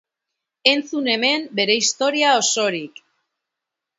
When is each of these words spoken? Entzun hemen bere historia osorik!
Entzun 0.71 1.09
hemen 1.15 1.45
bere 1.59 1.75
historia 1.81 2.31
osorik! 2.39 2.97